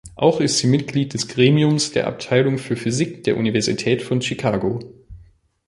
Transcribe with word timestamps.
Auch 0.15 0.41
ist 0.41 0.57
sie 0.57 0.65
Mitglied 0.65 1.13
des 1.13 1.27
Gremiums 1.27 1.91
der 1.91 2.07
Abteilung 2.07 2.57
für 2.57 2.75
Physik 2.75 3.23
der 3.25 3.37
Universität 3.37 4.01
von 4.01 4.19
Chicago. 4.19 4.79